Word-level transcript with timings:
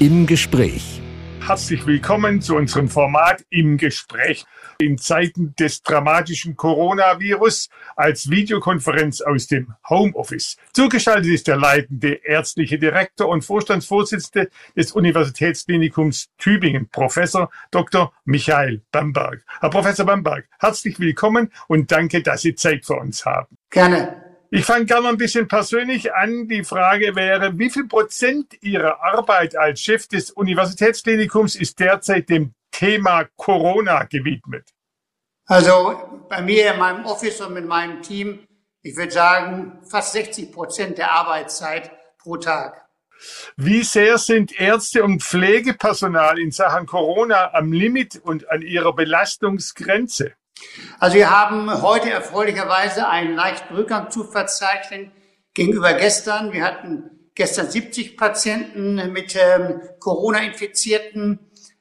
Im 0.00 0.26
Gespräch. 0.26 1.02
Herzlich 1.44 1.84
willkommen 1.84 2.40
zu 2.40 2.54
unserem 2.54 2.88
Format 2.88 3.44
im 3.50 3.78
Gespräch. 3.78 4.44
In 4.78 4.96
Zeiten 4.96 5.56
des 5.56 5.82
dramatischen 5.82 6.54
Coronavirus 6.54 7.68
als 7.96 8.30
Videokonferenz 8.30 9.20
aus 9.22 9.48
dem 9.48 9.74
Homeoffice. 9.88 10.56
Zugeschaltet 10.72 11.32
ist 11.32 11.48
der 11.48 11.56
leitende 11.56 12.12
ärztliche 12.24 12.78
Direktor 12.78 13.28
und 13.28 13.44
Vorstandsvorsitzende 13.44 14.50
des 14.76 14.92
Universitätsklinikums 14.92 16.28
Tübingen, 16.38 16.88
Professor 16.90 17.50
Dr. 17.72 18.12
Michael 18.24 18.82
Bamberg. 18.92 19.42
Herr 19.58 19.70
Professor 19.70 20.06
Bamberg, 20.06 20.48
herzlich 20.60 21.00
willkommen 21.00 21.50
und 21.66 21.90
danke, 21.90 22.22
dass 22.22 22.42
Sie 22.42 22.54
Zeit 22.54 22.86
für 22.86 22.94
uns 22.94 23.26
haben. 23.26 23.58
Gerne. 23.70 24.27
Ich 24.50 24.64
fange 24.64 24.86
gerne 24.86 25.08
ein 25.08 25.18
bisschen 25.18 25.46
persönlich 25.46 26.14
an. 26.14 26.48
Die 26.48 26.64
Frage 26.64 27.14
wäre, 27.14 27.58
wie 27.58 27.68
viel 27.68 27.86
Prozent 27.86 28.54
Ihrer 28.62 29.02
Arbeit 29.04 29.56
als 29.56 29.82
Chef 29.82 30.08
des 30.08 30.30
Universitätsklinikums 30.30 31.54
ist 31.54 31.78
derzeit 31.80 32.30
dem 32.30 32.54
Thema 32.70 33.24
Corona 33.36 34.04
gewidmet? 34.04 34.72
Also 35.44 36.24
bei 36.30 36.40
mir 36.40 36.72
in 36.72 36.78
meinem 36.78 37.04
Office 37.04 37.40
und 37.42 37.52
mit 37.52 37.66
meinem 37.66 38.00
Team, 38.00 38.46
ich 38.80 38.96
würde 38.96 39.12
sagen, 39.12 39.80
fast 39.90 40.12
60 40.12 40.50
Prozent 40.50 40.96
der 40.96 41.12
Arbeitszeit 41.12 41.90
pro 42.18 42.38
Tag. 42.38 42.88
Wie 43.56 43.82
sehr 43.82 44.16
sind 44.16 44.58
Ärzte 44.58 45.02
und 45.02 45.22
Pflegepersonal 45.22 46.38
in 46.38 46.52
Sachen 46.52 46.86
Corona 46.86 47.52
am 47.52 47.72
Limit 47.72 48.16
und 48.16 48.48
an 48.50 48.62
ihrer 48.62 48.94
Belastungsgrenze? 48.94 50.32
Also 50.98 51.16
wir 51.16 51.30
haben 51.30 51.82
heute 51.82 52.10
erfreulicherweise 52.10 53.08
einen 53.08 53.34
leichten 53.34 53.74
Rückgang 53.74 54.10
zu 54.10 54.24
verzeichnen 54.24 55.12
gegenüber 55.54 55.92
gestern. 55.94 56.52
Wir 56.52 56.64
hatten 56.64 57.30
gestern 57.34 57.70
70 57.70 58.16
Patienten 58.16 59.12
mit 59.12 59.36
ähm, 59.36 59.80
Corona-Infizierten 60.00 61.38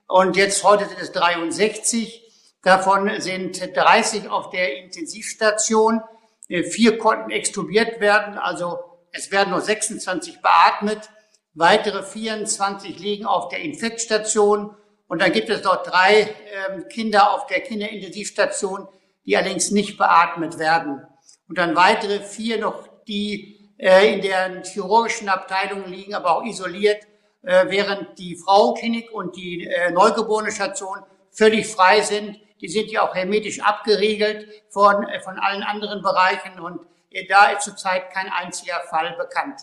und 0.07 0.37
jetzt 0.37 0.63
heute 0.63 0.85
sind 0.85 0.99
es 1.01 1.11
63. 1.11 2.23
Davon 2.61 3.09
sind 3.19 3.75
30 3.75 4.29
auf 4.29 4.51
der 4.51 4.77
Intensivstation. 4.77 6.01
Äh, 6.47 6.63
vier 6.63 6.97
konnten 6.97 7.31
extubiert 7.31 7.99
werden, 7.99 8.37
also 8.37 8.77
es 9.11 9.31
werden 9.31 9.49
nur 9.51 9.61
26 9.61 10.41
beatmet. 10.41 11.09
Weitere 11.53 12.03
24 12.03 12.99
liegen 12.99 13.25
auf 13.25 13.49
der 13.49 13.59
Infektstation 13.59 14.75
und 15.07 15.21
dann 15.21 15.31
gibt 15.31 15.49
es 15.49 15.63
noch 15.63 15.83
drei 15.83 16.21
äh, 16.21 16.81
Kinder 16.89 17.33
auf 17.33 17.47
der 17.47 17.61
Kinderintensivstation, 17.61 18.87
die 19.25 19.37
allerdings 19.37 19.71
nicht 19.71 19.97
beatmet 19.97 20.59
werden. 20.59 21.05
Und 21.47 21.57
dann 21.57 21.75
weitere 21.75 22.19
vier 22.19 22.59
noch, 22.59 22.87
die 23.07 23.71
äh, 23.77 24.13
in 24.13 24.21
der 24.21 24.63
chirurgischen 24.63 25.29
Abteilung 25.29 25.85
liegen, 25.85 26.13
aber 26.13 26.37
auch 26.37 26.43
isoliert, 26.43 27.03
äh, 27.43 27.65
während 27.69 28.19
die 28.19 28.35
Frauenklinik 28.35 29.11
und 29.11 29.35
die 29.37 29.65
äh, 29.65 29.91
neugeborene 29.91 30.51
Station 30.51 30.99
völlig 31.31 31.67
frei 31.67 32.01
sind. 32.01 32.37
Die 32.59 32.67
sind 32.67 32.91
ja 32.91 33.07
auch 33.07 33.15
hermetisch 33.15 33.61
abgeriegelt 33.61 34.47
von, 34.69 35.05
von 35.23 35.39
allen 35.39 35.63
anderen 35.63 36.01
Bereichen 36.01 36.59
und 36.59 36.81
da 37.29 37.51
ist 37.51 37.61
zurzeit 37.61 38.11
kein 38.11 38.29
einziger 38.29 38.81
Fall 38.89 39.15
bekannt. 39.17 39.61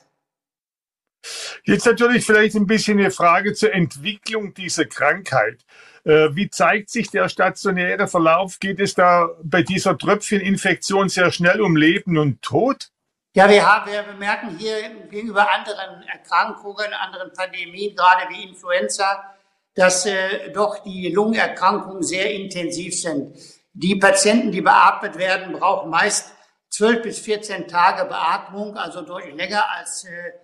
Jetzt 1.67 1.87
natürlich 1.87 2.27
vielleicht 2.27 2.57
ein 2.57 2.67
bisschen 2.67 2.99
eine 2.99 3.11
Frage 3.11 3.55
zur 3.55 3.73
Entwicklung 3.73 4.53
dieser 4.53 4.85
Krankheit. 4.85 5.65
Äh, 6.05 6.29
wie 6.35 6.51
zeigt 6.51 6.91
sich 6.91 7.11
der 7.11 7.31
stationäre 7.31 8.07
Verlauf? 8.07 8.59
Geht 8.61 8.81
es 8.81 8.95
da 8.95 9.31
bei 9.43 9.63
dieser 9.63 9.97
Tröpfcheninfektion 9.97 11.09
sehr 11.09 11.33
schnell 11.33 11.63
um 11.63 11.75
Leben 11.75 12.19
und 12.19 12.43
Tod? 12.43 12.91
Ja, 13.35 13.49
wir, 13.49 13.67
haben, 13.67 13.91
wir 13.91 14.03
bemerken 14.03 14.59
hier 14.59 14.77
gegenüber 15.11 15.51
anderen 15.53 16.03
Erkrankungen, 16.03 16.93
anderen 16.93 17.33
Pandemien, 17.33 17.97
gerade 17.97 18.29
wie 18.29 18.45
Influenza, 18.45 19.35
dass 19.75 20.05
äh, 20.05 20.53
doch 20.53 20.85
die 20.85 21.09
Lungenerkrankungen 21.09 22.03
sehr 22.03 22.31
intensiv 22.31 23.01
sind. 23.01 23.35
Die 23.73 23.97
Patienten, 23.97 24.53
die 24.53 24.61
beatmet 24.61 25.17
werden, 25.17 25.55
brauchen 25.55 25.91
meist 25.91 26.33
12 26.69 27.03
bis 27.03 27.19
14 27.21 27.67
Tage 27.67 28.05
Beatmung, 28.05 28.77
also 28.77 29.01
deutlich 29.01 29.35
länger 29.35 29.65
als 29.71 30.05
äh, 30.05 30.44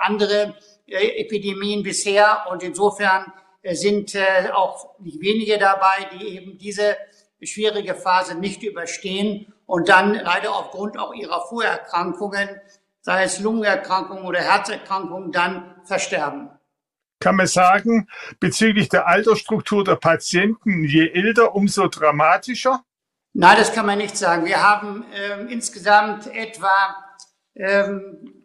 andere 0.00 0.54
äh, 0.86 1.20
Epidemien 1.20 1.82
bisher. 1.82 2.46
Und 2.50 2.62
insofern 2.62 3.32
äh, 3.62 3.74
sind 3.74 4.16
auch 4.52 4.98
nicht 5.00 5.20
wenige 5.20 5.58
dabei, 5.58 6.08
die 6.14 6.36
eben 6.36 6.58
diese 6.58 6.96
schwierige 7.42 7.94
Phase 7.94 8.34
nicht 8.36 8.62
überstehen 8.62 9.52
und 9.66 9.88
dann 9.88 10.14
leider 10.14 10.54
aufgrund 10.54 10.98
auch 10.98 11.14
ihrer 11.14 11.40
Vorerkrankungen, 11.48 12.60
sei 13.00 13.24
es 13.24 13.40
Lungenerkrankungen 13.40 14.24
oder 14.24 14.40
Herzerkrankungen, 14.40 15.32
dann 15.32 15.74
versterben. 15.84 16.50
Kann 17.20 17.36
man 17.36 17.46
sagen, 17.46 18.08
bezüglich 18.40 18.88
der 18.88 19.06
Altersstruktur 19.06 19.84
der 19.84 19.96
Patienten, 19.96 20.84
je 20.84 21.08
älter, 21.08 21.54
umso 21.54 21.86
dramatischer? 21.86 22.84
Nein, 23.32 23.56
das 23.56 23.72
kann 23.72 23.86
man 23.86 23.98
nicht 23.98 24.16
sagen. 24.16 24.44
Wir 24.44 24.62
haben 24.62 25.06
ähm, 25.14 25.48
insgesamt 25.48 26.26
etwa 26.26 26.70
ähm, 27.54 28.41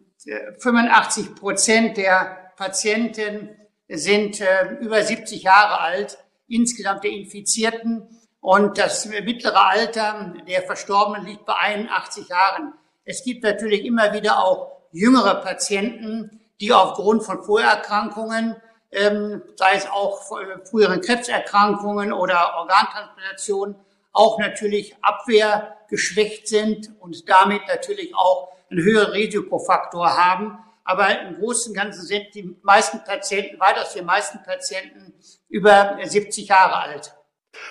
85 0.58 1.34
Prozent 1.34 1.96
der 1.96 2.52
Patienten 2.56 3.50
sind 3.88 4.40
äh, 4.40 4.72
über 4.80 5.02
70 5.02 5.42
Jahre 5.42 5.80
alt, 5.80 6.18
insgesamt 6.48 7.04
der 7.04 7.12
Infizierten. 7.12 8.08
Und 8.40 8.78
das 8.78 9.06
mittlere 9.06 9.66
Alter 9.66 10.34
der 10.46 10.62
Verstorbenen 10.62 11.26
liegt 11.26 11.44
bei 11.44 11.54
81 11.54 12.28
Jahren. 12.28 12.74
Es 13.04 13.24
gibt 13.24 13.42
natürlich 13.42 13.84
immer 13.84 14.12
wieder 14.12 14.44
auch 14.44 14.72
jüngere 14.92 15.36
Patienten, 15.36 16.40
die 16.60 16.72
aufgrund 16.72 17.24
von 17.24 17.42
Vorerkrankungen, 17.42 18.56
ähm, 18.90 19.42
sei 19.56 19.74
es 19.74 19.86
auch 19.86 20.22
früheren 20.64 21.00
Krebserkrankungen 21.00 22.12
oder 22.12 22.54
Organtransplantationen, 22.58 23.76
auch 24.12 24.38
natürlich 24.38 24.96
abwehrgeschwächt 25.02 26.48
sind 26.48 26.90
und 27.00 27.28
damit 27.28 27.62
natürlich 27.68 28.14
auch 28.14 28.52
einen 28.70 28.82
höheren 28.82 29.12
Risikofaktor 29.12 30.16
haben. 30.16 30.58
Aber 30.84 31.20
im 31.20 31.36
Großen 31.36 31.72
und 31.72 31.76
Ganzen 31.76 32.02
sind 32.06 32.34
die 32.34 32.56
meisten 32.62 33.04
Patienten, 33.04 33.60
weitaus 33.60 33.92
die 33.92 34.02
meisten 34.02 34.42
Patienten 34.42 35.12
über 35.48 35.98
70 36.02 36.48
Jahre 36.48 36.76
alt. 36.76 37.14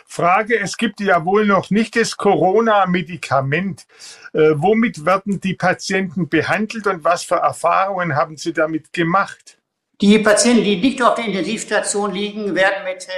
Frage, 0.06 0.60
es 0.60 0.78
gibt 0.78 1.00
ja 1.00 1.24
wohl 1.26 1.46
noch 1.46 1.70
nicht 1.70 1.96
das 1.96 2.18
Corona-Medikament. 2.18 3.86
Äh, 4.34 4.52
womit 4.56 5.06
werden 5.06 5.40
die 5.40 5.54
Patienten 5.54 6.30
behandelt 6.30 6.88
und 6.88 7.04
was 7.04 7.24
für 7.24 7.36
Erfahrungen 7.36 8.16
haben 8.16 8.38
Sie 8.38 8.54
damit 8.54 8.94
gemacht? 8.94 9.58
Die 10.02 10.20
Patienten, 10.20 10.64
die 10.64 10.78
nicht 10.78 11.02
auf 11.02 11.16
der 11.16 11.26
Intensivstation 11.26 12.14
liegen, 12.14 12.54
werden 12.54 12.84
mit 12.84 13.08
äh, 13.08 13.12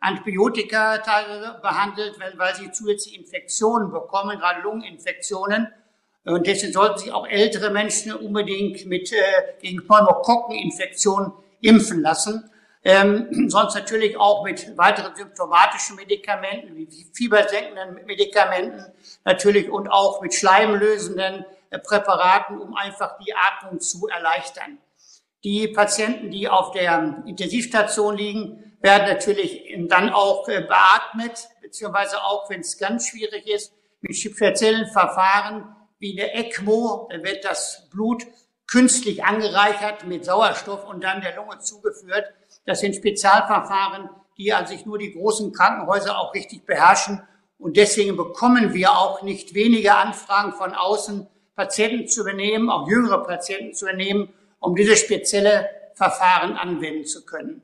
Antibiotika 0.00 0.98
behandelt, 1.62 2.18
weil, 2.18 2.36
weil 2.36 2.54
sie 2.54 2.70
zusätzliche 2.70 3.20
Infektionen 3.20 3.90
bekommen, 3.90 4.38
gerade 4.38 4.60
Lungeninfektionen. 4.62 5.68
Und 6.26 6.46
deswegen 6.46 6.72
sollten 6.72 6.98
sich 6.98 7.12
auch 7.12 7.26
ältere 7.26 7.70
Menschen 7.70 8.12
unbedingt 8.12 8.84
mit, 8.86 9.12
äh, 9.12 9.16
gegen 9.60 9.86
Pneumokokkeninfektionen 9.86 11.32
impfen 11.60 12.02
lassen. 12.02 12.50
Ähm, 12.82 13.28
sonst 13.48 13.76
natürlich 13.76 14.16
auch 14.16 14.42
mit 14.42 14.76
weiteren 14.76 15.14
symptomatischen 15.14 15.94
Medikamenten, 15.94 16.74
wie 16.74 16.88
fiebersenkenden 17.14 18.04
Medikamenten 18.06 18.84
natürlich 19.24 19.70
und 19.70 19.88
auch 19.88 20.20
mit 20.20 20.34
schleimlösenden 20.34 21.44
äh, 21.70 21.78
Präparaten, 21.78 22.60
um 22.60 22.74
einfach 22.74 23.18
die 23.18 23.32
Atmung 23.32 23.78
zu 23.78 24.08
erleichtern. 24.08 24.78
Die 25.44 25.68
Patienten, 25.68 26.32
die 26.32 26.48
auf 26.48 26.72
der 26.72 27.22
Intensivstation 27.24 28.16
liegen, 28.16 28.76
werden 28.80 29.06
natürlich 29.06 29.72
dann 29.88 30.10
auch 30.10 30.48
äh, 30.48 30.60
beatmet, 30.60 31.48
beziehungsweise 31.62 32.20
auch, 32.20 32.50
wenn 32.50 32.62
es 32.62 32.78
ganz 32.78 33.06
schwierig 33.06 33.46
ist, 33.46 33.72
mit 34.00 34.16
speziellen 34.16 34.88
Verfahren 34.88 35.75
wie 35.98 36.20
eine 36.20 36.32
ECMO, 36.34 37.08
da 37.10 37.22
wird 37.22 37.44
das 37.44 37.88
Blut 37.90 38.26
künstlich 38.66 39.24
angereichert 39.24 40.06
mit 40.06 40.24
Sauerstoff 40.24 40.86
und 40.88 41.04
dann 41.04 41.20
der 41.20 41.36
Lunge 41.36 41.58
zugeführt. 41.60 42.26
Das 42.64 42.80
sind 42.80 42.96
Spezialverfahren, 42.96 44.10
die 44.36 44.52
an 44.52 44.66
sich 44.66 44.86
nur 44.86 44.98
die 44.98 45.12
großen 45.12 45.52
Krankenhäuser 45.52 46.18
auch 46.18 46.34
richtig 46.34 46.66
beherrschen. 46.66 47.22
Und 47.58 47.76
deswegen 47.76 48.16
bekommen 48.16 48.74
wir 48.74 48.92
auch 48.92 49.22
nicht 49.22 49.54
wenige 49.54 49.94
Anfragen 49.94 50.52
von 50.52 50.74
außen, 50.74 51.26
Patienten 51.54 52.06
zu 52.06 52.20
übernehmen, 52.20 52.68
auch 52.68 52.88
jüngere 52.88 53.24
Patienten 53.24 53.72
zu 53.72 53.86
übernehmen, 53.86 54.28
um 54.58 54.74
diese 54.74 54.96
spezielle 54.96 55.70
Verfahren 55.94 56.56
anwenden 56.56 57.06
zu 57.06 57.24
können. 57.24 57.62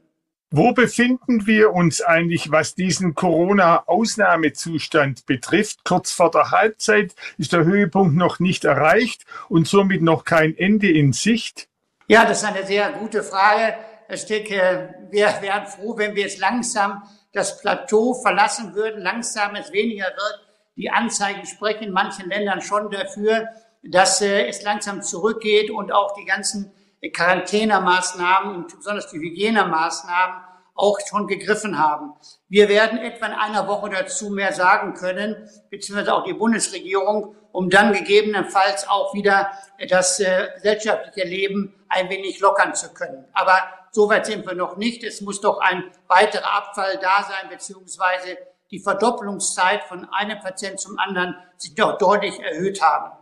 Wo 0.54 0.72
befinden 0.72 1.46
wir 1.46 1.72
uns 1.72 2.02
eigentlich, 2.02 2.52
was 2.52 2.75
diesen 2.75 3.14
Corona-Ausnahmezustand 3.14 5.25
betrifft? 5.25 5.82
Kurz 5.82 6.12
vor 6.12 6.31
der 6.31 6.50
Halbzeit 6.50 7.14
ist 7.38 7.54
der 7.54 7.64
Höhepunkt 7.64 8.14
noch 8.14 8.38
nicht 8.38 8.66
erreicht 8.66 9.25
und 9.49 9.66
somit 9.66 10.02
noch 10.02 10.26
kein 10.26 10.54
Ende 10.54 10.93
in 10.93 11.14
Sicht? 11.14 11.69
Ja, 12.06 12.26
das 12.26 12.43
ist 12.43 12.44
eine 12.44 12.66
sehr 12.66 12.93
gute 12.93 13.22
Frage. 13.22 13.76
Ich 14.10 14.26
denke, 14.26 14.94
wir 15.10 15.34
wären 15.40 15.66
froh, 15.66 15.96
wenn 15.96 16.14
wir 16.14 16.25
jetzt 16.25 16.38
langsam 16.38 17.02
das 17.32 17.58
Plateau 17.62 18.12
verlassen 18.12 18.75
würden, 18.75 19.00
langsam 19.00 19.54
es 19.54 19.72
weniger 19.72 20.04
wird. 20.04 20.40
Die 20.76 20.90
Anzeigen 20.90 21.46
sprechen 21.46 21.84
in 21.84 21.93
manchen 21.93 22.28
Ländern 22.28 22.60
schon 22.60 22.90
dafür, 22.90 23.49
dass 23.82 24.20
äh, 24.20 24.49
es 24.49 24.62
langsam 24.62 25.00
zurückgeht 25.00 25.70
und 25.70 25.93
auch 25.93 26.14
die 26.14 26.26
ganzen 26.26 26.70
Quarantänemaßnahmen 27.10 28.54
und 28.54 28.76
besonders 28.76 29.10
die 29.10 29.19
Hygienemaßnahmen 29.19 30.43
auch 30.75 30.99
schon 31.06 31.26
gegriffen 31.26 31.78
haben. 31.78 32.14
Wir 32.49 32.69
werden 32.69 32.99
etwa 32.99 33.26
in 33.26 33.32
einer 33.32 33.69
Woche 33.69 33.90
dazu 33.90 34.31
mehr 34.31 34.52
sagen 34.52 34.94
können, 34.94 35.49
beziehungsweise 35.70 36.14
auch 36.14 36.25
die 36.25 36.32
Bundesregierung, 36.32 37.37
um 37.52 37.69
dann 37.69 37.93
gegebenenfalls 37.93 38.88
auch 38.88 39.14
wieder 39.14 39.52
das 39.88 40.19
äh, 40.20 40.49
gesellschaftliche 40.54 41.28
Leben 41.28 41.75
ein 41.88 42.08
wenig 42.08 42.40
lockern 42.40 42.75
zu 42.75 42.93
können. 42.94 43.26
Aber 43.34 43.58
so 43.90 44.08
weit 44.08 44.25
sind 44.25 44.46
wir 44.46 44.54
noch 44.54 44.76
nicht. 44.76 45.04
Es 45.04 45.20
muss 45.20 45.40
doch 45.40 45.58
ein 45.58 45.84
weiterer 46.08 46.56
Abfall 46.56 46.99
da 46.99 47.22
sein, 47.22 47.50
beziehungsweise 47.50 48.38
die 48.70 48.81
Verdopplungszeit 48.81 49.84
von 49.84 50.08
einem 50.10 50.40
Patient 50.40 50.81
zum 50.81 50.99
anderen 50.99 51.37
sich 51.58 51.75
doch 51.75 51.99
deutlich 51.99 52.40
erhöht 52.40 52.81
haben. 52.81 53.12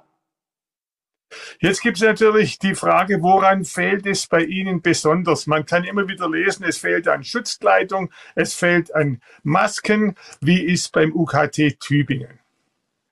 Jetzt 1.60 1.82
gibt 1.82 1.96
es 1.96 2.02
natürlich 2.02 2.58
die 2.58 2.74
Frage, 2.74 3.22
woran 3.22 3.64
fehlt 3.64 4.06
es 4.06 4.26
bei 4.26 4.42
Ihnen 4.42 4.82
besonders? 4.82 5.46
Man 5.46 5.66
kann 5.66 5.84
immer 5.84 6.08
wieder 6.08 6.28
lesen, 6.28 6.64
es 6.64 6.78
fehlt 6.78 7.08
an 7.08 7.24
Schutzkleidung, 7.24 8.10
es 8.34 8.54
fehlt 8.54 8.94
an 8.94 9.20
Masken. 9.42 10.16
Wie 10.40 10.62
ist 10.62 10.92
beim 10.92 11.14
UKT 11.14 11.78
Tübingen? 11.80 12.40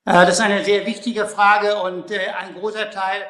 Äh, 0.08 0.24
das 0.24 0.34
ist 0.34 0.40
eine 0.40 0.64
sehr 0.64 0.86
wichtige 0.86 1.26
Frage 1.26 1.76
und 1.82 2.10
äh, 2.10 2.28
ein 2.38 2.54
großer 2.54 2.90
Teil 2.90 3.22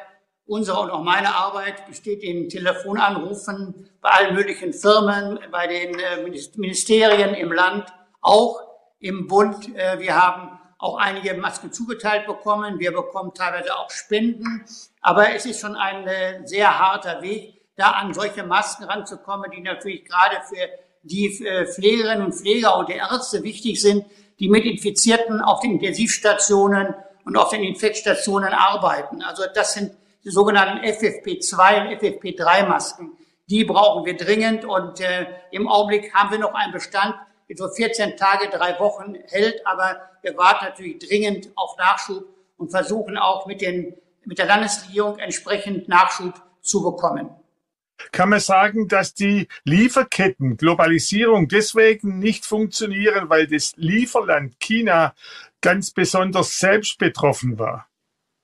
unserer 0.45 0.81
und 0.81 0.89
auch 0.89 1.03
meiner 1.03 1.35
Arbeit 1.35 1.85
besteht 1.87 2.23
in 2.23 2.47
Telefonanrufen 2.47 3.89
bei 4.01 4.09
allen 4.09 4.33
möglichen 4.33 4.71
Firmen, 4.71 5.39
bei 5.51 5.67
den 5.67 5.99
äh, 5.99 6.23
Ministerien 6.55 7.33
im 7.35 7.51
Land, 7.51 7.85
auch 8.21 8.61
im 8.99 9.27
Bund. 9.27 9.69
Wir 9.75 10.21
haben 10.21 10.58
auch 10.79 10.97
einige 10.97 11.33
Masken 11.35 11.71
zugeteilt 11.71 12.25
bekommen. 12.25 12.79
Wir 12.79 12.91
bekommen 12.91 13.33
teilweise 13.33 13.77
auch 13.77 13.91
Spenden. 13.91 14.65
Aber 15.01 15.35
es 15.35 15.45
ist 15.45 15.59
schon 15.59 15.75
ein 15.75 16.07
äh, 16.07 16.41
sehr 16.45 16.79
harter 16.79 17.21
Weg, 17.21 17.61
da 17.75 17.91
an 17.91 18.13
solche 18.13 18.43
Masken 18.43 18.85
ranzukommen, 18.85 19.51
die 19.51 19.61
natürlich 19.61 20.05
gerade 20.05 20.37
für 20.47 20.69
die 21.03 21.45
äh, 21.45 21.65
Pflegerinnen 21.65 22.25
und 22.25 22.33
Pfleger 22.33 22.77
und 22.77 22.89
die 22.89 22.93
Ärzte 22.93 23.43
wichtig 23.43 23.81
sind, 23.81 24.05
die 24.39 24.49
mit 24.49 24.65
Infizierten 24.65 25.41
auf 25.41 25.59
den 25.59 25.71
Intensivstationen 25.71 26.95
und 27.25 27.37
auf 27.37 27.49
den 27.49 27.61
Infektstationen 27.61 28.53
arbeiten. 28.53 29.21
Also 29.21 29.43
das 29.53 29.73
sind 29.73 29.91
die 30.23 30.29
sogenannten 30.29 30.83
FFP2 30.85 31.81
und 31.81 32.01
FFP3 32.01 33.09
Die 33.49 33.65
brauchen 33.65 34.05
wir 34.05 34.15
dringend 34.15 34.63
und 34.63 35.01
äh, 35.01 35.25
im 35.51 35.67
Augenblick 35.67 36.13
haben 36.13 36.31
wir 36.31 36.39
noch 36.39 36.53
einen 36.53 36.71
Bestand 36.71 37.15
so 37.57 37.67
14 37.67 38.17
Tage, 38.17 38.49
drei 38.49 38.79
Wochen 38.79 39.15
hält. 39.27 39.65
Aber 39.65 40.01
wir 40.21 40.37
warten 40.37 40.65
natürlich 40.65 40.99
dringend 40.99 41.49
auf 41.55 41.77
Nachschub 41.77 42.25
und 42.57 42.71
versuchen 42.71 43.17
auch 43.17 43.45
mit, 43.45 43.61
den, 43.61 43.95
mit 44.25 44.37
der 44.37 44.45
Landesregierung 44.45 45.17
entsprechend 45.19 45.87
Nachschub 45.87 46.33
zu 46.61 46.83
bekommen. 46.83 47.29
Kann 48.11 48.29
man 48.29 48.39
sagen, 48.39 48.87
dass 48.87 49.13
die 49.13 49.47
Lieferketten, 49.65 50.57
Globalisierung 50.57 51.47
deswegen 51.47 52.19
nicht 52.19 52.45
funktionieren, 52.45 53.29
weil 53.29 53.47
das 53.47 53.73
Lieferland 53.75 54.59
China 54.59 55.13
ganz 55.61 55.91
besonders 55.91 56.57
selbst 56.57 56.97
betroffen 56.97 57.59
war? 57.59 57.87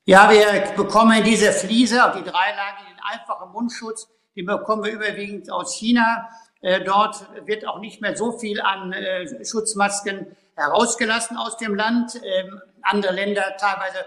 Ja, 0.05 0.29
wir 0.29 0.73
bekommen 0.75 1.23
diese 1.23 1.51
Fliese, 1.51 1.95
die 2.17 2.23
dreilagigen 2.23 2.99
einfachen 3.01 3.51
Mundschutz, 3.51 4.07
die 4.35 4.43
bekommen 4.43 4.83
wir 4.83 4.91
überwiegend 4.91 5.49
aus 5.49 5.75
China. 5.75 6.29
Äh, 6.65 6.83
dort 6.83 7.27
wird 7.45 7.67
auch 7.67 7.79
nicht 7.79 8.01
mehr 8.01 8.17
so 8.17 8.31
viel 8.39 8.59
an 8.59 8.91
äh, 8.91 9.45
Schutzmasken 9.45 10.35
herausgelassen 10.55 11.37
aus 11.37 11.57
dem 11.57 11.75
Land. 11.75 12.19
Ähm, 12.23 12.59
andere 12.81 13.13
Länder 13.13 13.55
teilweise 13.59 13.99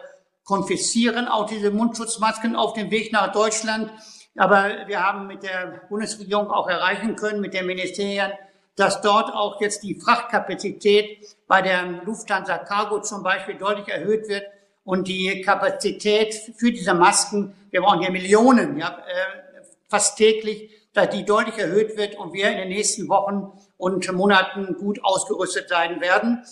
konfiszieren 0.43 1.28
auch 1.28 1.46
diese 1.46 1.70
Mundschutzmasken 1.70 2.56
auf 2.56 2.72
dem 2.72 2.90
Weg 2.90 3.12
nach 3.12 3.31
Deutschland. 3.31 3.93
Aber 4.37 4.88
wir 4.88 5.06
haben 5.06 5.28
mit 5.28 5.44
der 5.44 5.82
Bundesregierung 5.88 6.50
auch 6.50 6.69
erreichen 6.69 7.14
können, 7.14 7.40
mit 7.40 7.55
den 7.55 7.64
Ministerien, 7.64 8.32
dass 8.75 9.02
dort 9.02 9.32
auch 9.32 9.61
jetzt 9.61 9.84
die 9.84 9.94
Frachtkapazität 9.94 11.37
bei 11.46 11.62
der 11.62 11.84
Lufthansa 12.04 12.58
Cargo 12.58 13.00
zum 13.02 13.22
Beispiel 13.22 13.54
deutlich 13.54 13.87
erhöht 13.87 14.28
wird 14.28 14.43
und 14.82 15.06
die 15.06 15.43
Kapazität 15.43 16.34
für 16.56 16.72
diese 16.72 16.94
Masken, 16.94 17.54
wir 17.70 17.82
brauchen 17.82 18.02
ja 18.02 18.11
Millionen, 18.11 18.78
ja, 18.78 18.99
äh, 19.06 19.62
fast 19.88 20.19
täglich, 20.19 20.72
die 21.06 21.25
deutlich 21.25 21.59
erhöht 21.59 21.97
wird 21.97 22.17
und 22.17 22.33
wir 22.33 22.50
in 22.50 22.59
den 22.59 22.69
nächsten 22.69 23.09
Wochen 23.09 23.53
und 23.77 24.11
Monaten 24.12 24.77
gut 24.79 25.03
ausgerüstet 25.05 25.69
sein 25.69 26.00
werden. 26.00 26.45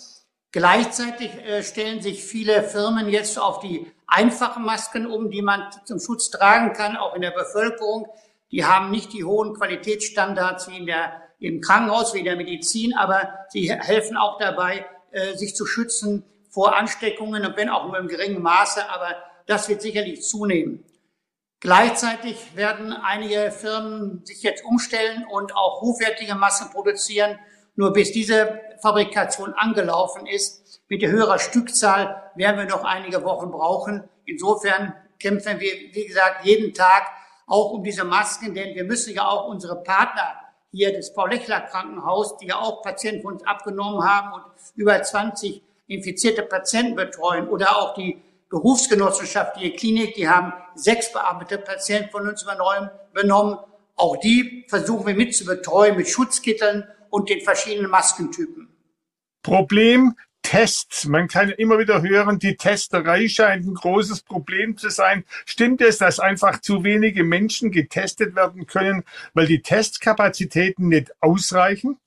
Gleichzeitig 0.51 1.31
äh, 1.45 1.61
stellen 1.63 2.01
sich 2.01 2.23
viele 2.23 2.63
Firmen 2.63 3.09
jetzt 3.09 3.39
auf 3.39 3.59
die 3.59 3.85
einfachen 4.07 4.63
Masken 4.63 5.05
um, 5.05 5.29
die 5.29 5.41
man 5.41 5.69
zum 5.85 5.99
Schutz 5.99 6.29
tragen 6.29 6.73
kann, 6.73 6.95
auch 6.95 7.13
in 7.15 7.21
der 7.21 7.31
Bevölkerung. 7.31 8.07
Die 8.51 8.65
haben 8.65 8.89
nicht 8.89 9.11
die 9.13 9.25
hohen 9.25 9.53
Qualitätsstandards 9.53 10.69
wie 10.69 10.77
in 10.77 10.85
der, 10.85 11.21
im 11.39 11.59
Krankenhaus, 11.61 12.13
wie 12.13 12.19
in 12.19 12.25
der 12.25 12.37
Medizin, 12.37 12.95
aber 12.95 13.33
sie 13.49 13.71
helfen 13.71 14.15
auch 14.15 14.39
dabei, 14.39 14.85
äh, 15.11 15.35
sich 15.35 15.55
zu 15.55 15.65
schützen 15.65 16.23
vor 16.49 16.75
Ansteckungen, 16.75 17.45
und 17.45 17.57
wenn 17.57 17.69
auch 17.69 17.85
nur 17.87 17.97
im 17.99 18.07
geringen 18.07 18.41
Maße, 18.41 18.89
aber 18.89 19.15
das 19.45 19.69
wird 19.69 19.81
sicherlich 19.81 20.23
zunehmen. 20.23 20.83
Gleichzeitig 21.59 22.55
werden 22.55 22.93
einige 22.93 23.51
Firmen 23.51 24.23
sich 24.23 24.43
jetzt 24.43 24.63
umstellen 24.63 25.25
und 25.31 25.55
auch 25.55 25.81
hochwertige 25.81 26.35
Massen 26.35 26.69
produzieren. 26.69 27.39
Nur 27.75 27.93
bis 27.93 28.11
diese 28.11 28.61
Fabrikation 28.81 29.53
angelaufen 29.53 30.27
ist, 30.27 30.81
mit 30.87 31.01
der 31.01 31.09
höherer 31.09 31.39
Stückzahl 31.39 32.31
werden 32.35 32.57
wir 32.57 32.65
noch 32.65 32.83
einige 32.83 33.23
Wochen 33.23 33.49
brauchen. 33.49 34.07
Insofern 34.25 34.93
kämpfen 35.19 35.59
wir, 35.59 35.71
wie 35.93 36.05
gesagt, 36.05 36.45
jeden 36.45 36.75
Tag 36.75 37.07
auch 37.47 37.71
um 37.71 37.83
diese 37.83 38.03
Masken, 38.03 38.53
denn 38.53 38.75
wir 38.75 38.83
müssen 38.83 39.15
ja 39.15 39.27
auch 39.27 39.47
unsere 39.47 39.81
Partner 39.81 40.35
hier 40.71 40.93
des 40.93 41.13
Paul-Lechler-Krankenhaus, 41.13 42.37
die 42.37 42.47
ja 42.47 42.59
auch 42.59 42.83
Patienten 42.83 43.23
von 43.23 43.33
uns 43.33 43.47
abgenommen 43.47 44.03
haben 44.03 44.33
und 44.33 44.43
über 44.75 45.01
20 45.01 45.63
infizierte 45.87 46.43
Patienten 46.43 46.95
betreuen 46.95 47.47
oder 47.47 47.77
auch 47.77 47.95
die 47.95 48.21
berufsgenossenschaftliche 48.49 49.75
Klinik, 49.75 50.15
die 50.15 50.27
haben 50.27 50.53
sechs 50.75 51.11
bearbeitete 51.11 51.63
Patienten 51.63 52.09
von 52.11 52.27
uns 52.27 52.43
übernommen. 52.43 53.59
Auch 53.95 54.17
die 54.17 54.65
versuchen 54.69 55.07
wir 55.07 55.15
mit 55.15 55.35
zu 55.35 55.45
betreuen 55.45 55.97
mit 55.97 56.07
Schutzkitteln 56.07 56.85
und 57.09 57.29
den 57.29 57.41
verschiedenen 57.41 57.89
Maskentypen. 57.89 58.69
Problem 59.41 60.13
Tests. 60.43 61.05
Man 61.05 61.27
kann 61.27 61.49
immer 61.49 61.77
wieder 61.77 62.01
hören, 62.01 62.39
die 62.39 62.55
Testerei 62.55 63.27
scheint 63.27 63.65
ein 63.65 63.73
großes 63.73 64.21
Problem 64.21 64.77
zu 64.77 64.89
sein. 64.89 65.25
Stimmt 65.45 65.81
es, 65.81 65.97
dass 65.97 66.21
einfach 66.21 66.61
zu 66.61 66.85
wenige 66.85 67.25
Menschen 67.25 67.69
getestet 67.69 68.33
werden 68.33 68.65
können, 68.65 69.03
weil 69.33 69.45
die 69.45 69.61
Testkapazitäten 69.61 70.87
nicht 70.87 71.11
ausreichen? 71.21 71.99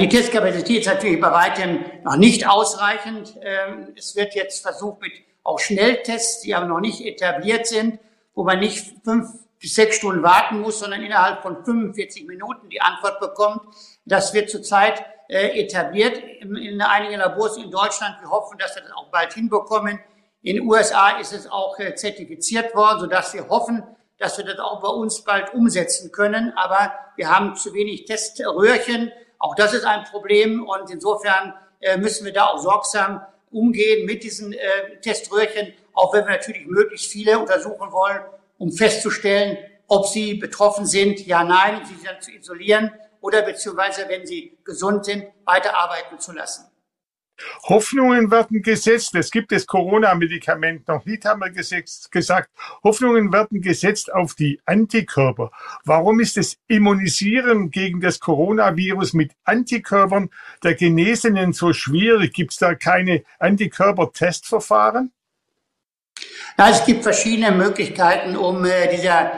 Die 0.00 0.08
Testkapazität 0.08 0.80
ist 0.80 0.86
natürlich 0.86 1.20
bei 1.20 1.30
weitem 1.30 1.84
noch 2.02 2.16
nicht 2.16 2.48
ausreichend. 2.48 3.36
Ähm, 3.42 3.92
es 3.94 4.16
wird 4.16 4.34
jetzt 4.34 4.62
versucht, 4.62 5.00
mit 5.00 5.12
auch 5.46 5.60
Schnelltests, 5.60 6.40
die 6.42 6.54
aber 6.54 6.66
noch 6.66 6.80
nicht 6.80 7.04
etabliert 7.04 7.66
sind, 7.66 8.00
wo 8.34 8.42
man 8.42 8.58
nicht 8.58 8.94
fünf 9.04 9.28
bis 9.60 9.74
sechs 9.74 9.96
Stunden 9.96 10.22
warten 10.22 10.60
muss, 10.60 10.80
sondern 10.80 11.02
innerhalb 11.02 11.42
von 11.42 11.64
45 11.64 12.26
Minuten 12.26 12.68
die 12.68 12.80
Antwort 12.80 13.20
bekommt. 13.20 13.60
Das 14.04 14.34
wird 14.34 14.50
zurzeit 14.50 15.04
äh, 15.28 15.60
etabliert 15.60 16.18
in, 16.18 16.56
in 16.56 16.80
einigen 16.80 17.18
Labors 17.18 17.56
in 17.56 17.70
Deutschland. 17.70 18.16
Wir 18.20 18.30
hoffen, 18.30 18.58
dass 18.58 18.74
wir 18.74 18.82
das 18.82 18.92
auch 18.92 19.10
bald 19.10 19.32
hinbekommen. 19.32 20.00
In 20.42 20.56
den 20.56 20.66
USA 20.66 21.18
ist 21.18 21.32
es 21.32 21.50
auch 21.50 21.78
äh, 21.78 21.94
zertifiziert 21.94 22.74
worden, 22.74 23.00
sodass 23.00 23.32
wir 23.32 23.48
hoffen, 23.48 23.82
dass 24.18 24.38
wir 24.38 24.44
das 24.44 24.58
auch 24.58 24.80
bei 24.80 24.88
uns 24.88 25.22
bald 25.22 25.54
umsetzen 25.54 26.10
können. 26.10 26.52
Aber 26.56 26.92
wir 27.14 27.30
haben 27.30 27.54
zu 27.54 27.72
wenig 27.72 28.04
Teströhrchen. 28.04 29.12
Auch 29.38 29.54
das 29.54 29.74
ist 29.74 29.84
ein 29.84 30.04
Problem 30.04 30.66
und 30.68 30.90
insofern 30.90 31.54
äh, 31.80 31.96
müssen 31.96 32.24
wir 32.24 32.32
da 32.32 32.46
auch 32.46 32.58
sorgsam 32.58 33.20
umgehen 33.50 34.06
mit 34.06 34.22
diesen 34.22 34.52
äh, 34.52 35.00
Teströhrchen, 35.00 35.72
auch 35.92 36.12
wenn 36.12 36.24
wir 36.24 36.32
natürlich 36.32 36.66
möglichst 36.66 37.10
viele 37.10 37.38
untersuchen 37.38 37.92
wollen, 37.92 38.20
um 38.58 38.72
festzustellen, 38.72 39.58
ob 39.88 40.06
sie 40.06 40.34
betroffen 40.34 40.86
sind, 40.86 41.26
ja, 41.26 41.44
nein, 41.44 41.82
sie 41.86 42.04
dann 42.04 42.20
zu 42.20 42.32
isolieren 42.32 42.92
oder 43.20 43.42
beziehungsweise, 43.42 44.06
wenn 44.08 44.26
sie 44.26 44.56
gesund 44.64 45.04
sind, 45.04 45.24
weiterarbeiten 45.44 46.18
zu 46.18 46.32
lassen. 46.32 46.66
Hoffnungen 47.64 48.30
werden 48.30 48.62
gesetzt. 48.62 49.14
Es 49.14 49.30
gibt 49.30 49.52
das 49.52 49.66
Corona-Medikament 49.66 50.88
noch 50.88 51.04
nicht, 51.04 51.24
haben 51.24 51.40
wir 51.40 51.50
gesagt. 51.50 52.50
Hoffnungen 52.82 53.32
werden 53.32 53.60
gesetzt 53.60 54.12
auf 54.12 54.34
die 54.34 54.60
Antikörper. 54.64 55.50
Warum 55.84 56.20
ist 56.20 56.36
das 56.36 56.56
Immunisieren 56.68 57.70
gegen 57.70 58.00
das 58.00 58.20
Coronavirus 58.20 59.12
mit 59.14 59.32
Antikörpern 59.44 60.30
der 60.62 60.74
Genesenen 60.74 61.52
so 61.52 61.72
schwierig? 61.72 62.32
Gibt 62.32 62.52
es 62.52 62.58
da 62.58 62.74
keine 62.74 63.22
Antikörpertestverfahren? 63.38 65.12
Ja, 66.58 66.70
es 66.70 66.84
gibt 66.84 67.02
verschiedene 67.02 67.52
Möglichkeiten, 67.52 68.36
um 68.36 68.64
äh, 68.64 68.88
dieser 68.94 69.32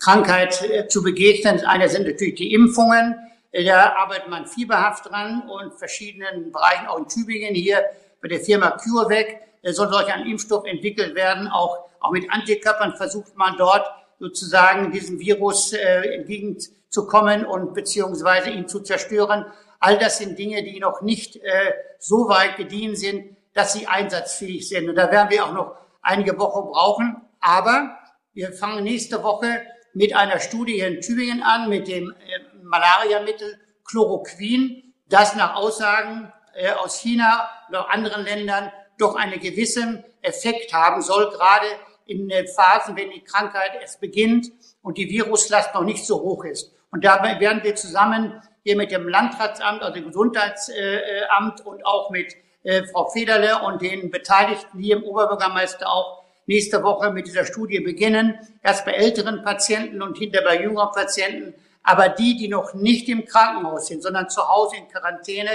Krankheit 0.00 0.60
äh, 0.62 0.88
zu 0.88 1.02
begegnen. 1.02 1.64
Eine 1.64 1.88
sind 1.88 2.06
natürlich 2.06 2.34
die 2.34 2.52
Impfungen. 2.52 3.14
Da 3.54 3.94
arbeitet 3.94 4.28
man 4.28 4.46
fieberhaft 4.46 5.06
dran 5.06 5.48
und 5.48 5.74
verschiedenen 5.74 6.50
Bereichen, 6.50 6.88
auch 6.88 6.98
in 6.98 7.08
Tübingen 7.08 7.54
hier 7.54 7.84
bei 8.20 8.28
der 8.28 8.40
Firma 8.40 8.70
CureVac 8.70 9.40
soll 9.62 9.92
solch 9.92 10.12
ein 10.12 10.26
Impfstoff 10.26 10.64
entwickelt 10.64 11.14
werden. 11.14 11.48
Auch, 11.48 11.84
auch 12.00 12.10
mit 12.10 12.30
Antikörpern 12.30 12.96
versucht 12.96 13.36
man 13.36 13.56
dort 13.56 13.86
sozusagen 14.18 14.92
diesem 14.92 15.18
Virus 15.18 15.72
äh, 15.72 16.16
entgegenzukommen 16.16 17.44
und 17.44 17.74
beziehungsweise 17.74 18.50
ihn 18.50 18.68
zu 18.68 18.80
zerstören. 18.80 19.46
All 19.80 19.98
das 19.98 20.18
sind 20.18 20.38
Dinge, 20.38 20.62
die 20.62 20.80
noch 20.80 21.02
nicht 21.02 21.36
äh, 21.36 21.72
so 21.98 22.28
weit 22.28 22.56
gediehen 22.56 22.96
sind, 22.96 23.36
dass 23.54 23.72
sie 23.72 23.86
einsatzfähig 23.86 24.68
sind. 24.68 24.88
Und 24.88 24.96
da 24.96 25.10
werden 25.10 25.30
wir 25.30 25.44
auch 25.44 25.52
noch 25.52 25.76
einige 26.02 26.38
Wochen 26.38 26.70
brauchen. 26.70 27.16
Aber 27.40 27.98
wir 28.32 28.52
fangen 28.52 28.84
nächste 28.84 29.22
Woche 29.22 29.62
mit 29.92 30.16
einer 30.16 30.40
Studie 30.40 30.80
in 30.80 31.00
Tübingen 31.00 31.42
an, 31.42 31.68
mit 31.68 31.88
dem 31.88 32.10
äh, 32.10 32.53
Malariamittel 32.64 33.58
Chloroquin, 33.84 34.94
das 35.08 35.34
nach 35.36 35.54
Aussagen 35.54 36.32
äh, 36.54 36.70
aus 36.70 36.98
China 37.00 37.48
oder 37.68 37.90
anderen 37.90 38.24
Ländern 38.24 38.72
doch 38.98 39.16
einen 39.16 39.40
gewissen 39.40 40.04
Effekt 40.22 40.72
haben 40.72 41.02
soll, 41.02 41.30
gerade 41.30 41.66
in 42.06 42.30
Phasen, 42.54 42.96
wenn 42.96 43.10
die 43.10 43.24
Krankheit 43.24 43.72
erst 43.80 44.00
beginnt 44.00 44.50
und 44.82 44.98
die 44.98 45.08
Viruslast 45.08 45.74
noch 45.74 45.84
nicht 45.84 46.04
so 46.04 46.20
hoch 46.20 46.44
ist. 46.44 46.72
Und 46.90 47.04
dabei 47.04 47.40
werden 47.40 47.62
wir 47.64 47.74
zusammen 47.74 48.40
hier 48.62 48.76
mit 48.76 48.90
dem 48.90 49.08
Landratsamt, 49.08 49.82
also 49.82 49.94
dem 49.94 50.06
Gesundheitsamt 50.06 51.60
und 51.64 51.84
auch 51.84 52.10
mit 52.10 52.34
äh, 52.62 52.84
Frau 52.84 53.08
Federle 53.10 53.62
und 53.62 53.82
den 53.82 54.10
Beteiligten 54.10 54.78
hier 54.78 54.96
im 54.96 55.04
Oberbürgermeister 55.04 55.90
auch 55.90 56.24
nächste 56.46 56.82
Woche 56.82 57.10
mit 57.10 57.26
dieser 57.26 57.44
Studie 57.44 57.80
beginnen. 57.80 58.38
Erst 58.62 58.84
bei 58.84 58.92
älteren 58.92 59.42
Patienten 59.42 60.02
und 60.02 60.18
hinter 60.18 60.42
bei 60.42 60.60
jüngeren 60.60 60.90
Patienten. 60.92 61.54
Aber 61.84 62.08
die, 62.08 62.36
die 62.36 62.48
noch 62.48 62.74
nicht 62.74 63.08
im 63.08 63.24
Krankenhaus 63.24 63.86
sind, 63.86 64.02
sondern 64.02 64.28
zu 64.28 64.48
Hause 64.48 64.76
in 64.76 64.88
Quarantäne, 64.88 65.50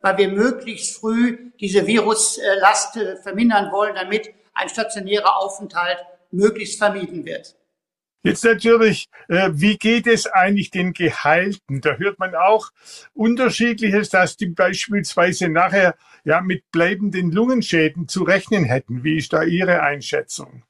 weil 0.00 0.16
wir 0.18 0.28
möglichst 0.28 0.96
früh 0.96 1.50
diese 1.58 1.86
Viruslast 1.86 2.96
äh, 2.96 3.16
vermindern 3.16 3.72
wollen, 3.72 3.94
damit 3.94 4.30
ein 4.54 4.68
stationärer 4.68 5.36
Aufenthalt 5.36 5.98
möglichst 6.30 6.78
vermieden 6.78 7.24
wird. 7.24 7.56
Jetzt 8.22 8.44
natürlich, 8.44 9.08
äh, 9.28 9.48
wie 9.52 9.78
geht 9.78 10.06
es 10.06 10.26
eigentlich 10.26 10.70
den 10.70 10.92
Geheilten? 10.92 11.80
Da 11.80 11.94
hört 11.94 12.18
man 12.18 12.34
auch 12.34 12.70
unterschiedliches, 13.14 14.10
dass 14.10 14.36
die 14.36 14.46
beispielsweise 14.48 15.48
nachher 15.48 15.94
ja 16.24 16.42
mit 16.42 16.70
bleibenden 16.70 17.32
Lungenschäden 17.32 18.08
zu 18.08 18.24
rechnen 18.24 18.64
hätten. 18.64 19.04
Wie 19.04 19.16
ist 19.16 19.32
da 19.32 19.42
Ihre 19.42 19.82
Einschätzung? 19.82 20.64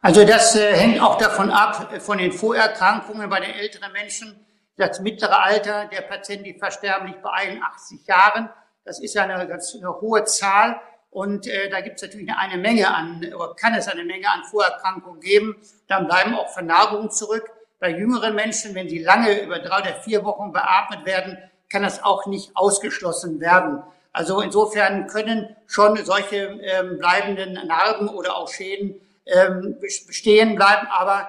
Also 0.00 0.24
das 0.24 0.56
äh, 0.56 0.74
hängt 0.74 1.00
auch 1.00 1.18
davon 1.18 1.50
ab, 1.50 2.00
von 2.02 2.18
den 2.18 2.32
Vorerkrankungen 2.32 3.30
bei 3.30 3.40
den 3.40 3.50
älteren 3.50 3.92
Menschen. 3.92 4.34
Das 4.78 5.00
mittlere 5.00 5.42
Alter 5.42 5.86
der 5.86 6.02
Patienten, 6.02 6.44
die 6.44 6.54
versterben, 6.54 7.08
liegt 7.08 7.22
bei 7.22 7.30
81 7.30 8.06
Jahren. 8.06 8.48
Das 8.84 9.00
ist 9.00 9.12
ja 9.12 9.24
eine 9.24 9.46
ganz 9.48 9.74
eine 9.74 10.00
hohe 10.00 10.24
Zahl. 10.24 10.80
Und 11.10 11.48
äh, 11.48 11.68
da 11.68 11.80
gibt 11.80 11.96
es 11.96 12.02
natürlich 12.02 12.30
eine 12.30 12.56
Menge 12.58 12.94
an, 12.94 13.26
oder 13.34 13.54
kann 13.56 13.74
es 13.74 13.88
eine 13.88 14.04
Menge 14.04 14.28
an 14.30 14.44
Vorerkrankungen 14.44 15.20
geben. 15.20 15.56
Dann 15.88 16.06
bleiben 16.06 16.34
auch 16.36 16.50
Vernarbungen 16.50 17.10
zurück. 17.10 17.50
Bei 17.80 17.90
jüngeren 17.90 18.36
Menschen, 18.36 18.74
wenn 18.76 18.88
sie 18.88 19.00
lange 19.00 19.40
über 19.40 19.58
drei 19.58 19.80
oder 19.80 19.94
vier 19.96 20.24
Wochen 20.24 20.52
beatmet 20.52 21.04
werden, 21.04 21.38
kann 21.70 21.82
das 21.82 22.04
auch 22.04 22.26
nicht 22.26 22.56
ausgeschlossen 22.56 23.40
werden. 23.40 23.82
Also 24.12 24.40
insofern 24.40 25.08
können 25.08 25.56
schon 25.66 25.96
solche 26.04 26.36
ähm, 26.36 26.98
bleibenden 26.98 27.54
Narben 27.66 28.08
oder 28.08 28.36
auch 28.36 28.48
Schäden 28.48 29.00
ähm, 29.26 29.76
bestehen 29.80 30.54
bleiben. 30.54 30.86
Aber 30.90 31.28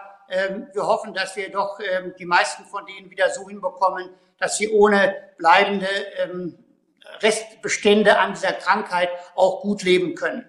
wir 0.74 0.86
hoffen, 0.86 1.14
dass 1.14 1.36
wir 1.36 1.52
doch 1.52 1.80
ähm, 1.80 2.14
die 2.18 2.26
meisten 2.26 2.66
von 2.66 2.86
denen 2.86 3.10
wieder 3.10 3.30
so 3.30 3.48
hinbekommen, 3.48 4.10
dass 4.38 4.58
sie 4.58 4.70
ohne 4.70 5.16
bleibende 5.38 5.88
ähm, 6.24 6.58
Restbestände 7.22 8.18
an 8.20 8.34
dieser 8.34 8.54
Krankheit 8.54 9.10
auch 9.36 9.62
gut 9.62 9.84
leben 9.84 10.16
können. 10.16 10.46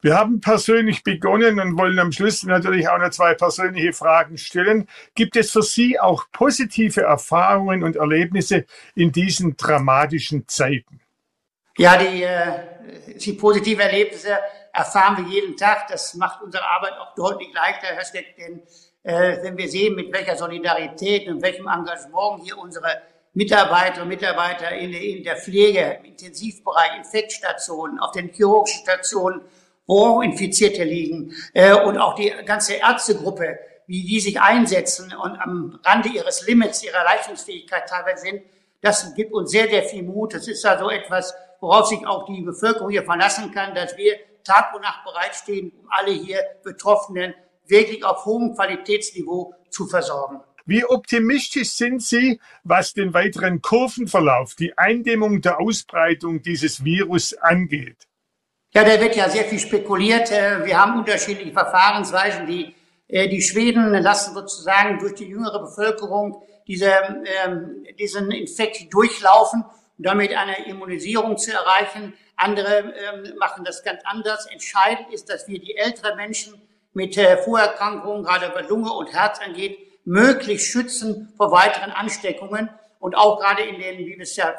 Wir 0.00 0.16
haben 0.16 0.40
persönlich 0.40 1.02
begonnen 1.02 1.58
und 1.60 1.78
wollen 1.78 1.98
am 1.98 2.12
Schluss 2.12 2.42
natürlich 2.42 2.88
auch 2.88 2.98
noch 2.98 3.10
zwei 3.10 3.34
persönliche 3.34 3.92
Fragen 3.92 4.36
stellen. 4.36 4.88
Gibt 5.14 5.36
es 5.36 5.50
für 5.50 5.62
Sie 5.62 5.98
auch 5.98 6.24
positive 6.32 7.02
Erfahrungen 7.02 7.82
und 7.82 7.96
Erlebnisse 7.96 8.66
in 8.94 9.12
diesen 9.12 9.56
dramatischen 9.56 10.46
Zeiten? 10.46 11.00
Ja, 11.78 11.96
die, 11.96 12.22
äh, 12.22 13.16
die 13.16 13.32
positiven 13.32 13.80
Erlebnisse 13.80 14.38
erfahren 14.74 15.24
wir 15.24 15.32
jeden 15.32 15.56
Tag. 15.56 15.88
Das 15.88 16.14
macht 16.14 16.42
unsere 16.42 16.64
Arbeit 16.64 16.92
auch 16.98 17.14
deutlich 17.14 17.52
leichter, 17.54 17.86
Herr 17.86 18.04
Steck, 18.04 18.36
denn 18.36 18.62
äh, 19.04 19.42
wenn 19.42 19.56
wir 19.56 19.68
sehen, 19.68 19.94
mit 19.94 20.12
welcher 20.12 20.36
Solidarität 20.36 21.28
und 21.28 21.42
welchem 21.42 21.68
Engagement 21.68 22.42
hier 22.42 22.58
unsere 22.58 23.02
Mitarbeiter 23.32 24.02
und 24.02 24.08
Mitarbeiter 24.08 24.70
in 24.72 24.92
der, 24.92 25.00
in 25.00 25.24
der 25.24 25.36
Pflege, 25.36 25.98
im 26.00 26.04
Intensivbereich, 26.06 26.98
Infektstationen, 26.98 27.98
auf 27.98 28.12
den 28.12 28.30
chirurgischen 28.30 28.82
Stationen, 28.82 29.40
wo 29.86 30.22
Infizierte 30.22 30.84
liegen 30.84 31.34
äh, 31.52 31.74
und 31.74 31.98
auch 31.98 32.14
die 32.14 32.32
ganze 32.44 32.74
Ärztegruppe, 32.74 33.58
wie 33.86 34.02
die 34.02 34.20
sich 34.20 34.40
einsetzen 34.40 35.12
und 35.14 35.36
am 35.36 35.78
Rande 35.84 36.08
ihres 36.08 36.46
Limits, 36.46 36.82
ihrer 36.82 37.04
Leistungsfähigkeit 37.04 37.88
teilweise 37.88 38.22
sind, 38.22 38.42
das 38.80 39.14
gibt 39.14 39.32
uns 39.32 39.50
sehr, 39.50 39.68
sehr 39.68 39.82
viel 39.82 40.02
Mut. 40.02 40.34
Das 40.34 40.46
ist 40.46 40.64
also 40.64 40.90
etwas, 40.90 41.34
worauf 41.60 41.86
sich 41.86 42.06
auch 42.06 42.26
die 42.26 42.42
Bevölkerung 42.42 42.90
hier 42.90 43.02
verlassen 43.02 43.50
kann, 43.50 43.74
dass 43.74 43.96
wir 43.96 44.16
Tag 44.44 44.74
und 44.74 44.82
Nacht 44.82 45.04
bereitstehen, 45.04 45.72
um 45.80 45.88
alle 45.90 46.12
hier 46.12 46.40
Betroffenen 46.62 47.34
wirklich 47.66 48.04
auf 48.04 48.24
hohem 48.24 48.54
Qualitätsniveau 48.54 49.54
zu 49.70 49.86
versorgen. 49.86 50.40
Wie 50.66 50.84
optimistisch 50.84 51.70
sind 51.72 52.02
Sie, 52.02 52.40
was 52.62 52.94
den 52.94 53.12
weiteren 53.12 53.60
Kurvenverlauf, 53.60 54.54
die 54.54 54.76
Eindämmung 54.78 55.42
der 55.42 55.60
Ausbreitung 55.60 56.40
dieses 56.40 56.84
Virus 56.84 57.34
angeht? 57.34 58.06
Ja, 58.72 58.82
da 58.82 58.98
wird 58.98 59.14
ja 59.14 59.28
sehr 59.28 59.44
viel 59.44 59.58
spekuliert. 59.58 60.32
Äh, 60.32 60.64
wir 60.64 60.80
haben 60.80 60.98
unterschiedliche 60.98 61.52
Verfahrensweisen. 61.52 62.46
Die, 62.46 62.74
äh, 63.08 63.28
die 63.28 63.42
Schweden 63.42 63.92
lassen 63.92 64.34
sozusagen 64.34 64.98
durch 64.98 65.14
die 65.14 65.26
jüngere 65.26 65.60
Bevölkerung 65.60 66.42
diese, 66.66 66.90
ähm, 67.46 67.84
diesen 67.98 68.30
Infekt 68.32 68.92
durchlaufen, 68.92 69.64
um 69.98 70.04
damit 70.04 70.34
eine 70.34 70.66
Immunisierung 70.66 71.36
zu 71.36 71.52
erreichen. 71.52 72.14
Andere 72.36 72.94
ähm, 72.94 73.36
machen 73.38 73.64
das 73.64 73.82
ganz 73.82 74.00
anders. 74.04 74.46
Entscheidend 74.46 75.12
ist, 75.12 75.30
dass 75.30 75.46
wir 75.48 75.60
die 75.60 75.76
älteren 75.76 76.16
Menschen 76.16 76.60
mit 76.92 77.16
äh, 77.16 77.36
Vorerkrankungen, 77.38 78.24
gerade 78.24 78.52
was 78.54 78.68
Lunge 78.68 78.92
und 78.92 79.12
Herz 79.12 79.40
angeht, 79.40 79.78
möglichst 80.04 80.66
schützen 80.66 81.32
vor 81.36 81.50
weiteren 81.50 81.90
Ansteckungen. 81.90 82.68
Und 82.98 83.16
auch 83.16 83.38
gerade 83.38 83.62
in 83.62 83.78
den, 83.78 83.98
wie 83.98 84.16
wir 84.16 84.20
es 84.20 84.36
ja 84.36 84.54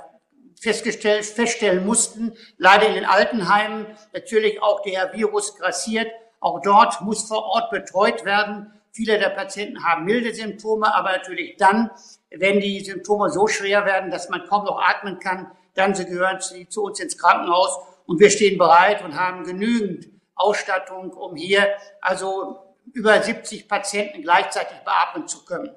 festgestellt, 0.59 1.25
feststellen 1.25 1.85
mussten, 1.85 2.33
leider 2.57 2.87
in 2.87 2.95
den 2.95 3.05
Altenheimen 3.05 3.87
natürlich 4.13 4.61
auch 4.61 4.81
der 4.81 5.13
Virus 5.13 5.55
grassiert. 5.57 6.11
Auch 6.39 6.61
dort 6.61 7.01
muss 7.01 7.27
vor 7.27 7.43
Ort 7.43 7.71
betreut 7.71 8.25
werden. 8.25 8.71
Viele 8.91 9.19
der 9.19 9.29
Patienten 9.29 9.83
haben 9.83 10.05
milde 10.05 10.33
Symptome, 10.33 10.93
aber 10.93 11.11
natürlich 11.11 11.57
dann, 11.57 11.91
wenn 12.29 12.59
die 12.59 12.79
Symptome 12.79 13.29
so 13.29 13.47
schwer 13.47 13.85
werden, 13.85 14.09
dass 14.09 14.29
man 14.29 14.45
kaum 14.47 14.65
noch 14.65 14.79
atmen 14.79 15.19
kann, 15.19 15.51
dann 15.75 15.93
gehören 15.93 16.39
sie 16.41 16.67
zu 16.67 16.83
uns 16.83 16.99
ins 16.99 17.17
Krankenhaus 17.17 17.77
und 18.05 18.19
wir 18.19 18.29
stehen 18.29 18.57
bereit 18.57 19.03
und 19.03 19.15
haben 19.19 19.43
genügend 19.43 20.09
Ausstattung, 20.35 21.11
um 21.11 21.35
hier 21.35 21.67
also 22.01 22.75
über 22.93 23.21
70 23.21 23.67
Patienten 23.67 24.21
gleichzeitig 24.21 24.77
beatmen 24.83 25.27
zu 25.27 25.45
können. 25.45 25.71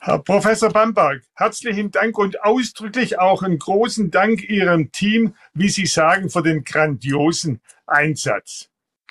Herr 0.00 0.20
Professor 0.20 0.70
Bamberg, 0.70 1.22
herzlichen 1.34 1.90
Dank 1.90 2.16
und 2.18 2.44
ausdrücklich 2.44 3.18
auch 3.18 3.42
einen 3.42 3.58
großen 3.58 4.12
Dank 4.12 4.48
Ihrem 4.48 4.92
Team, 4.92 5.34
wie 5.54 5.68
Sie 5.68 5.86
sagen, 5.86 6.30
für 6.30 6.42
den 6.42 6.62
grandiosen 6.62 7.60
Einsatz. 7.84 8.70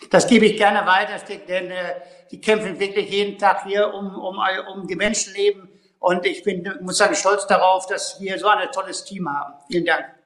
Das 0.09 0.27
gebe 0.27 0.45
ich 0.45 0.57
gerne 0.57 0.87
weiter, 0.87 1.19
denn 1.47 1.71
äh, 1.71 1.95
die 2.31 2.39
kämpfen 2.39 2.79
wirklich 2.79 3.09
jeden 3.09 3.37
Tag 3.37 3.65
hier 3.65 3.93
um, 3.93 4.15
um, 4.15 4.37
um 4.73 4.87
die 4.87 4.95
Menschenleben. 4.95 5.66
Und 5.99 6.25
ich 6.25 6.43
bin, 6.43 6.77
muss 6.81 6.97
sagen, 6.97 7.15
stolz 7.15 7.47
darauf, 7.47 7.87
dass 7.87 8.19
wir 8.21 8.37
so 8.39 8.47
ein 8.47 8.71
tolles 8.71 9.03
Team 9.03 9.29
haben. 9.29 9.53
Vielen 9.69 9.85
Dank. 9.85 10.16